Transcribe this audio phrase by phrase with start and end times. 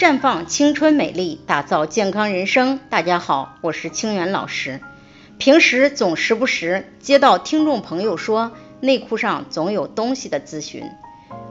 [0.00, 2.80] 绽放青春美丽，打造健康人生。
[2.88, 4.80] 大家好，我是清源老师。
[5.36, 10.84] 平时总时不时接到听众朋友说内裤上总有东西的咨询，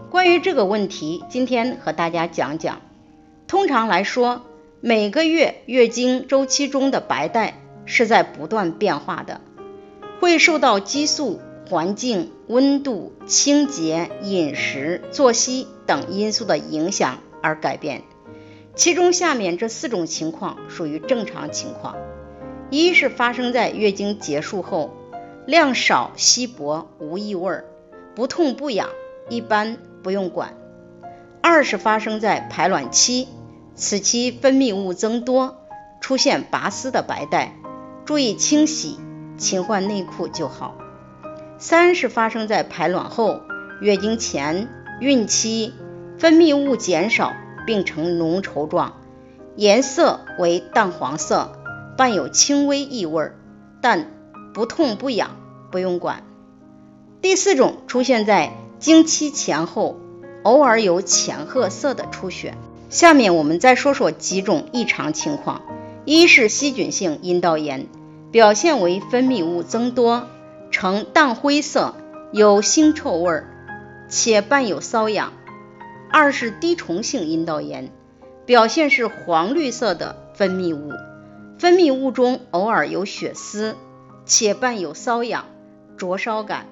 [0.09, 2.81] 关于这个问题，今天和大家讲讲。
[3.45, 4.41] 通常来说，
[4.81, 7.53] 每个月月经周期中的白带
[7.85, 9.41] 是在不断变化的，
[10.19, 11.39] 会受到激素、
[11.69, 18.01] 环境、温度、清洁、饮食、作息等因素的影响而改变。
[18.75, 21.97] 其中下面这四种情况属于正常情况：
[22.69, 24.93] 一是发生在月经结束后，
[25.45, 27.63] 量少稀薄无异味，
[28.15, 28.89] 不痛不痒，
[29.27, 30.53] 一般不用管；
[31.41, 33.27] 二是发生在排卵期，
[33.75, 35.57] 此期分泌物增多，
[35.99, 37.55] 出现拔丝的白带，
[38.05, 38.97] 注意清洗，
[39.37, 40.75] 勤换内裤就好；
[41.57, 43.41] 三是发生在排卵后，
[43.81, 44.69] 月经前、
[45.01, 45.73] 孕期，
[46.17, 47.33] 分泌物减少。
[47.65, 48.93] 并呈浓稠状，
[49.55, 51.51] 颜色为淡黄色，
[51.97, 53.31] 伴有轻微异味，
[53.81, 54.11] 但
[54.53, 55.37] 不痛不痒，
[55.71, 56.23] 不用管。
[57.21, 59.97] 第四种出现在经期前后，
[60.43, 62.55] 偶尔有浅褐色的出血。
[62.89, 65.61] 下面我们再说说几种异常情况：
[66.05, 67.87] 一是细菌性阴道炎，
[68.31, 70.27] 表现为分泌物增多，
[70.71, 71.93] 呈淡灰色，
[72.31, 73.43] 有腥臭味，
[74.09, 75.33] 且伴有瘙痒。
[76.11, 77.91] 二是滴虫性阴道炎，
[78.45, 80.91] 表现是黄绿色的分泌物，
[81.59, 83.75] 分泌物中偶尔有血丝，
[84.25, 85.45] 且伴有瘙痒、
[85.97, 86.65] 灼烧感，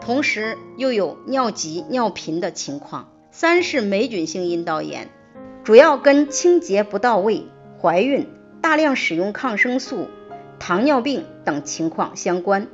[0.00, 3.08] 同时又有尿急、尿频的情况。
[3.32, 5.10] 三是霉菌性阴道炎，
[5.64, 7.44] 主要跟清洁不到位、
[7.82, 8.28] 怀孕、
[8.62, 10.06] 大量使用抗生素、
[10.58, 12.68] 糖尿病等情况相关，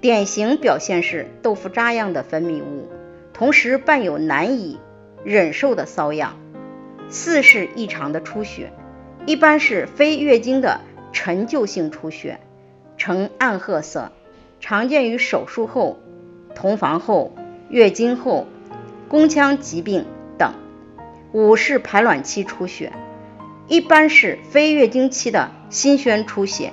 [0.00, 2.88] 典型表现是豆腐渣样的分泌物，
[3.34, 4.78] 同时伴有难以。
[5.26, 6.36] 忍受的瘙痒。
[7.08, 8.72] 四是异常的出血，
[9.26, 10.80] 一般是非月经的
[11.12, 12.38] 陈旧性出血，
[12.96, 14.12] 呈暗褐色，
[14.60, 15.98] 常见于手术后、
[16.54, 17.34] 同房后、
[17.68, 18.46] 月经后、
[19.08, 20.06] 宫腔疾病
[20.38, 20.52] 等。
[21.32, 22.92] 五是排卵期出血，
[23.66, 26.72] 一般是非月经期的新宣出血，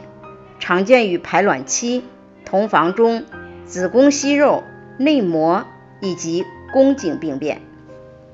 [0.59, 2.03] 常见于排卵期、
[2.46, 3.25] 同房中、
[3.66, 4.63] 子宫息肉、
[5.00, 5.66] 内膜
[6.02, 7.62] 以及宫颈病变。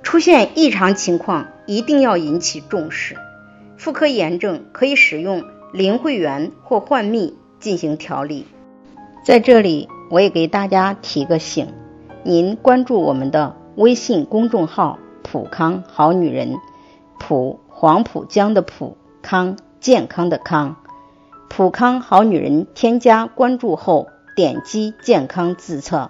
[0.09, 3.15] 出现异常情况，一定要引起重视。
[3.77, 8.47] 妇科炎症可以使用灵慧元或焕蜜进行调理。
[9.23, 11.67] 在这里，我也给大家提个醒：
[12.23, 16.57] 您关注我们的微信公众号“普康好女人”，
[17.19, 20.77] 普黄浦江的普康健康的康，
[21.49, 22.65] 普康好女人。
[22.73, 26.09] 添加关注后，点击健康自测。